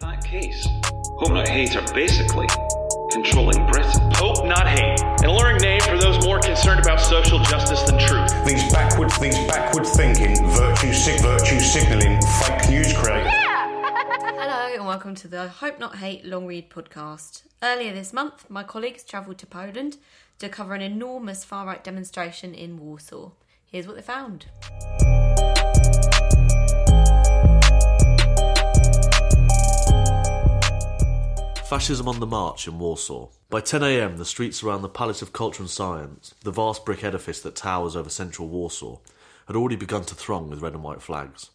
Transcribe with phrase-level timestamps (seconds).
[0.00, 0.66] that case,
[1.18, 2.46] Hope Not Hate are basically
[3.12, 4.10] controlling Britain.
[4.14, 8.32] Hope Not Hate, an alluring name for those more concerned about social justice than truth.
[8.46, 13.30] These backwards, these backward thinking, virtue, sig- virtue signalling, fake news creators.
[13.34, 17.42] Hello and welcome to the Hope Not Hate Long Read podcast.
[17.62, 19.98] Earlier this month, my colleagues travelled to Poland
[20.38, 23.32] to cover an enormous far right demonstration in Warsaw.
[23.66, 24.46] Here's what they found.
[31.70, 33.28] Fascism on the March in Warsaw.
[33.48, 37.40] By 10am, the streets around the Palace of Culture and Science, the vast brick edifice
[37.42, 38.98] that towers over central Warsaw,
[39.46, 41.50] had already begun to throng with red and white flags.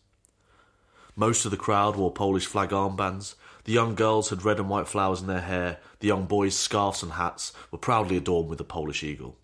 [1.18, 4.88] Most of the crowd wore Polish flag armbands, the young girls had red and white
[4.88, 8.64] flowers in their hair, the young boys' scarves and hats were proudly adorned with the
[8.64, 9.38] Polish eagle.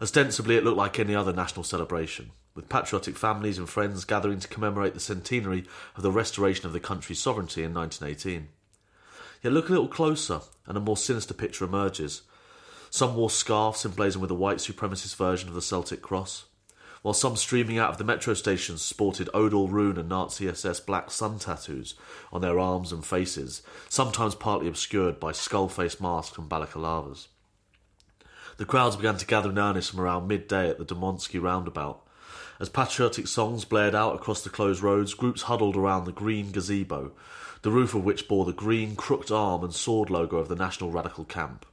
[0.00, 4.48] Ostensibly, it looked like any other national celebration, with patriotic families and friends gathering to
[4.48, 8.48] commemorate the centenary of the restoration of the country's sovereignty in 1918.
[9.42, 12.22] Yet look a little closer, and a more sinister picture emerges.
[12.90, 16.44] Some wore scarves emblazoned with a white supremacist version of the Celtic cross,
[17.02, 21.10] while some streaming out of the metro stations sported Odal rune and Nazi SS black
[21.10, 21.94] sun tattoos
[22.32, 27.26] on their arms and faces, sometimes partly obscured by skull face masks and balaclavas.
[28.58, 32.06] The crowds began to gather in earnest from around midday at the Dmowski roundabout.
[32.62, 37.10] As patriotic songs blared out across the closed roads, groups huddled around the green gazebo,
[37.62, 40.92] the roof of which bore the green, crooked arm and sword logo of the National
[40.92, 41.66] Radical Camp.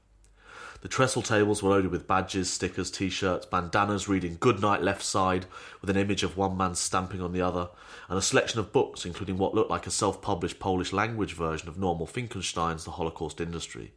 [0.81, 5.03] The trestle tables were loaded with badges, stickers, t shirts, bandanas reading Good Night Left
[5.03, 5.45] Side
[5.79, 7.69] with an image of one man stamping on the other,
[8.07, 11.69] and a selection of books, including what looked like a self published Polish language version
[11.69, 13.91] of Norman Finkelstein's The Holocaust Industry.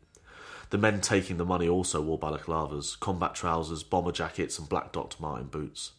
[0.69, 5.17] The men taking the money also wore balaclavas, combat trousers, bomber jackets, and black Dr.
[5.23, 5.93] Martin boots.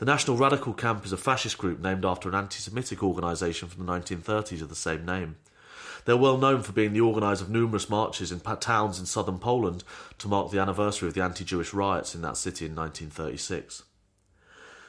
[0.00, 3.84] The National Radical Camp is a fascist group named after an anti Semitic organisation from
[3.84, 5.36] the 1930s of the same name.
[6.06, 9.84] They're well known for being the organiser of numerous marches in towns in southern Poland
[10.16, 13.82] to mark the anniversary of the anti Jewish riots in that city in 1936.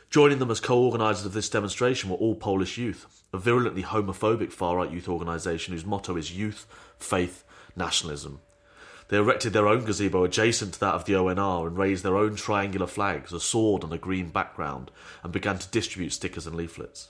[0.10, 4.54] Joining them as co organisers of this demonstration were All Polish Youth, a virulently homophobic
[4.54, 6.66] far right youth organisation whose motto is youth,
[6.98, 7.44] faith,
[7.76, 8.40] nationalism.
[9.12, 12.38] They erected their own gazebo adjacent to that of the ONR and raised their own
[12.38, 14.90] triangular flags, a sword on a green background,
[15.22, 17.10] and began to distribute stickers and leaflets.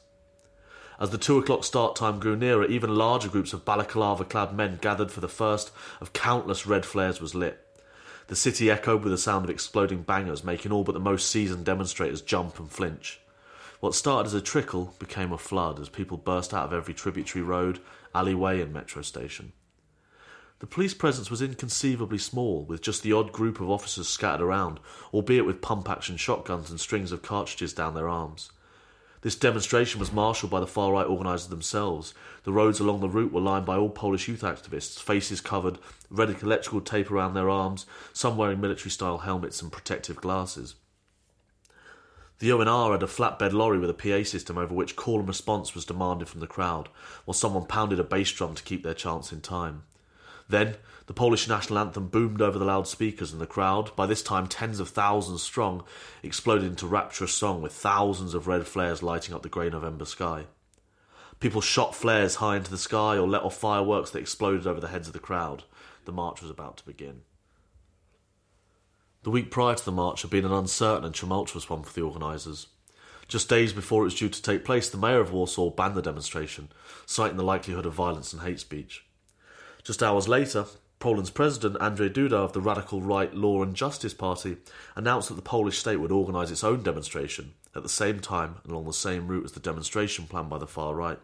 [1.00, 4.80] As the two o'clock start time grew nearer, even larger groups of balaclava clad men
[4.82, 5.70] gathered for the first
[6.00, 7.60] of countless red flares was lit.
[8.30, 11.66] The city echoed with the sound of exploding bangers, making all but the most seasoned
[11.66, 13.20] demonstrators jump and flinch.
[13.80, 17.44] What started as a trickle became a flood as people burst out of every tributary
[17.44, 17.80] road,
[18.16, 19.54] alleyway, and metro station.
[20.62, 24.80] The police presence was inconceivably small, with just the odd group of officers scattered around,
[25.12, 28.52] albeit with pump action shotguns and strings of cartridges down their arms.
[29.22, 32.14] This demonstration was marshalled by the far right organisers themselves.
[32.44, 35.80] The roads along the route were lined by all Polish youth activists, faces covered,
[36.12, 40.76] red electrical tape around their arms, some wearing military style helmets and protective glasses.
[42.38, 45.74] The ONR had a flatbed lorry with a PA system over which call and response
[45.74, 46.88] was demanded from the crowd,
[47.26, 49.86] while someone pounded a bass drum to keep their chants in time.
[50.52, 50.76] Then,
[51.06, 54.82] the Polish national anthem boomed over the loudspeakers, and the crowd, by this time tens
[54.82, 55.86] of thousands strong,
[56.24, 60.48] exploded into rapturous song with thousands of red flares lighting up the grey November sky.
[61.40, 64.90] People shot flares high into the sky or let off fireworks that exploded over the
[64.90, 65.64] heads of the crowd.
[66.04, 67.22] The march was about to begin.
[69.24, 72.02] The week prior to the march had been an uncertain and tumultuous one for the
[72.02, 72.68] organisers.
[73.30, 76.02] Just days before it was due to take place, the mayor of Warsaw banned the
[76.02, 76.70] demonstration,
[77.06, 79.06] citing the likelihood of violence and hate speech.
[79.84, 80.66] Just hours later,
[81.00, 84.58] Poland's president, Andrzej Duda of the radical right Law and Justice Party,
[84.96, 88.72] announced that the Polish state would organise its own demonstration at the same time and
[88.72, 91.20] along the same route as the demonstration planned by the far right.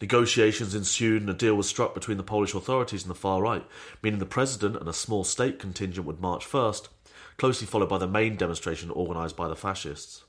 [0.00, 3.64] Negotiations ensued and a deal was struck between the Polish authorities and the far right,
[4.02, 6.90] meaning the president and a small state contingent would march first,
[7.38, 10.24] closely followed by the main demonstration organised by the fascists.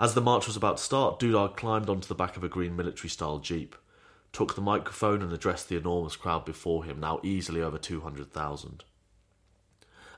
[0.00, 2.74] As the march was about to start, Duda climbed onto the back of a green
[2.74, 3.76] military style jeep
[4.32, 8.84] took the microphone and addressed the enormous crowd before him, now easily over 200,000.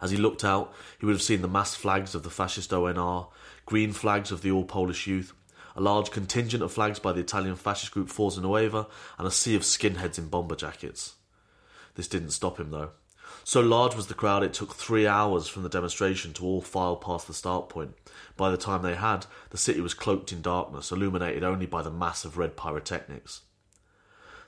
[0.01, 3.29] As he looked out, he would have seen the massed flags of the fascist ONR,
[3.67, 5.33] green flags of the All Polish Youth,
[5.77, 8.87] a large contingent of flags by the Italian fascist group Forza Nuova,
[9.19, 11.17] and a sea of skinheads in bomber jackets.
[11.95, 12.91] This didn't stop him, though.
[13.45, 16.97] So large was the crowd, it took three hours from the demonstration to all file
[16.97, 17.95] past the start point.
[18.37, 21.91] By the time they had, the city was cloaked in darkness, illuminated only by the
[21.91, 23.43] mass of red pyrotechnics.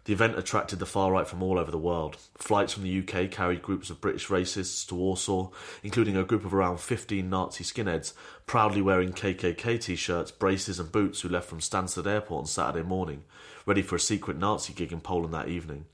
[0.05, 2.17] The event attracted the far right from all over the world.
[2.37, 5.51] Flights from the UK carried groups of British racists to Warsaw,
[5.85, 8.13] including a group of around 15 Nazi skinheads,
[8.45, 12.83] proudly wearing KKK t shirts, braces, and boots, who left from Stansted Airport on Saturday
[12.85, 13.23] morning,
[13.65, 15.85] ready for a secret Nazi gig in Poland that evening.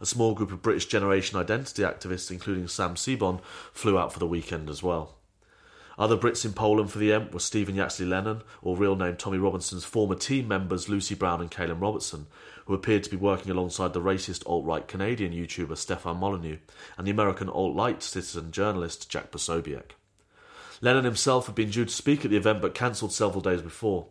[0.00, 3.42] A small group of British Generation Identity activists, including Sam Sebon,
[3.74, 5.16] flew out for the weekend as well.
[5.96, 9.38] Other Brits in Poland for the event were Stephen Yaxley Lennon, or real name Tommy
[9.38, 12.26] Robinson's former team members Lucy Brown and Caolan Robertson,
[12.66, 16.58] who appeared to be working alongside the racist alt right Canadian YouTuber Stefan Molyneux
[16.98, 19.92] and the American alt right citizen journalist Jack Posobiec.
[20.80, 24.06] Lennon himself had been due to speak at the event but cancelled several days before.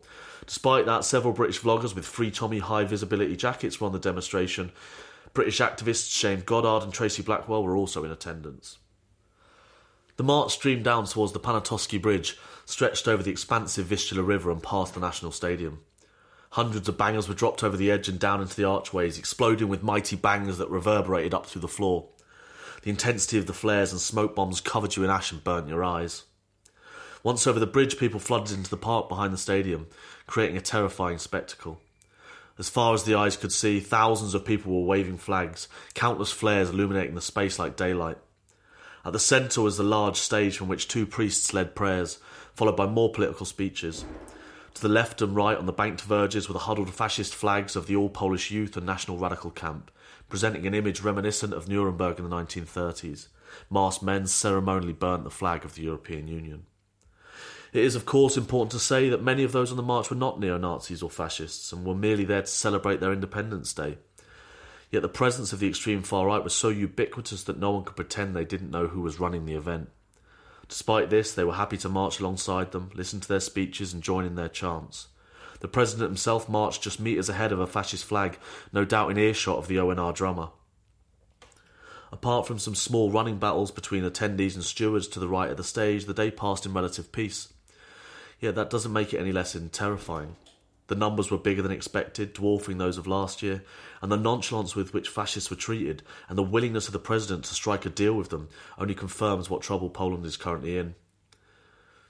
[0.46, 4.72] Despite that, several British vloggers with Free Tommy high visibility jackets were on the demonstration.
[5.34, 8.78] British activists Shane Goddard and Tracy Blackwell were also in attendance.
[10.16, 14.62] The march streamed down towards the Poniatowski Bridge, stretched over the expansive Vistula River and
[14.62, 15.80] past the National Stadium.
[16.52, 19.82] Hundreds of bangers were dropped over the edge and down into the archways, exploding with
[19.82, 22.10] mighty bangs that reverberated up through the floor.
[22.84, 25.84] The intensity of the flares and smoke bombs covered you in ash and burnt your
[25.84, 26.26] eyes.
[27.24, 29.88] Once over the bridge, people flooded into the park behind the stadium,
[30.28, 31.80] creating a terrifying spectacle.
[32.60, 36.70] As far as the eyes could see, thousands of people were waving flags, countless flares
[36.70, 38.18] illuminating the space like daylight.
[39.06, 42.20] At the centre was the large stage from which two priests led prayers,
[42.56, 44.06] followed by more political speeches.
[44.76, 47.88] To the left and right on the banked verges were the huddled fascist flags of
[47.88, 49.92] the All Polish Youth and National Radical Camp,
[50.30, 53.28] presenting an image reminiscent of Nuremberg in the 1930s.
[53.70, 56.66] Masked men ceremonially burnt the flag of the European Union.
[57.74, 60.16] It is, of course, important to say that many of those on the march were
[60.16, 63.98] not neo Nazis or fascists and were merely there to celebrate their Independence Day.
[64.94, 67.96] Yet the presence of the extreme far right was so ubiquitous that no one could
[67.96, 69.90] pretend they didn't know who was running the event.
[70.70, 74.24] Despite this, they were happy to march alongside them, listen to their speeches, and join
[74.24, 75.08] in their chants.
[75.62, 78.38] The president himself marched just metres ahead of a fascist flag,
[78.72, 80.50] no doubt in earshot of the ONR drummer.
[82.12, 85.64] Apart from some small running battles between attendees and stewards to the right of the
[85.64, 87.52] stage, the day passed in relative peace.
[88.40, 90.36] Yet that doesn't make it any less terrifying.
[90.88, 93.64] The numbers were bigger than expected, dwarfing those of last year,
[94.02, 97.56] and the nonchalance with which fascists were treated and the willingness of the president to
[97.56, 100.96] strike a deal with them only confirms what trouble Poland is currently in.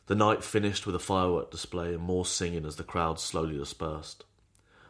[0.08, 4.26] The night finished with a firework display and more singing as the crowd slowly dispersed.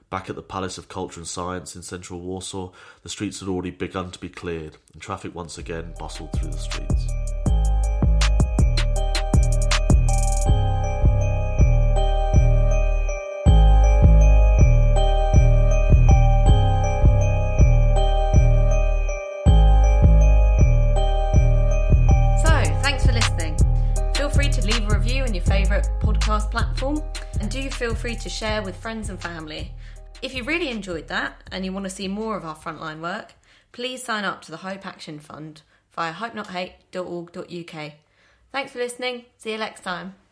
[0.10, 2.72] Back at the Palace of Culture and Science in central Warsaw,
[3.02, 6.58] the streets had already begun to be cleared, and traffic once again bustled through the
[6.58, 7.23] streets.
[27.74, 29.74] Feel free to share with friends and family.
[30.22, 33.34] If you really enjoyed that and you want to see more of our frontline work,
[33.72, 37.94] please sign up to the Hope Action Fund via hopenothate.org.uk.
[38.52, 39.26] Thanks for listening.
[39.38, 40.23] See you next time.